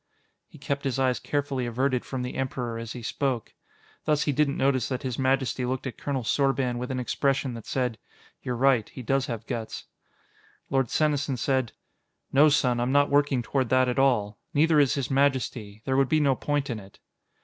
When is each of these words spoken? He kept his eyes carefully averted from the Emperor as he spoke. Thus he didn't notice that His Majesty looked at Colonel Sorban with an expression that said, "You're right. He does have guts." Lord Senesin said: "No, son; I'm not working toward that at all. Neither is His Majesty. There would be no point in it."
He 0.47 0.57
kept 0.57 0.83
his 0.83 0.97
eyes 0.97 1.19
carefully 1.19 1.67
averted 1.67 2.03
from 2.03 2.23
the 2.23 2.33
Emperor 2.33 2.79
as 2.79 2.93
he 2.93 3.03
spoke. 3.03 3.53
Thus 4.05 4.23
he 4.23 4.31
didn't 4.31 4.57
notice 4.57 4.89
that 4.89 5.03
His 5.03 5.19
Majesty 5.19 5.63
looked 5.63 5.85
at 5.85 5.99
Colonel 5.99 6.23
Sorban 6.23 6.79
with 6.79 6.89
an 6.89 6.99
expression 6.99 7.53
that 7.53 7.67
said, 7.67 7.99
"You're 8.41 8.55
right. 8.55 8.89
He 8.89 9.03
does 9.03 9.27
have 9.27 9.45
guts." 9.45 9.83
Lord 10.71 10.87
Senesin 10.89 11.37
said: 11.37 11.73
"No, 12.33 12.49
son; 12.49 12.79
I'm 12.79 12.91
not 12.91 13.11
working 13.11 13.43
toward 13.43 13.69
that 13.69 13.87
at 13.87 13.99
all. 13.99 14.39
Neither 14.55 14.79
is 14.79 14.95
His 14.95 15.11
Majesty. 15.11 15.83
There 15.85 15.95
would 15.95 16.09
be 16.09 16.19
no 16.19 16.35
point 16.35 16.71
in 16.71 16.79
it." 16.79 16.97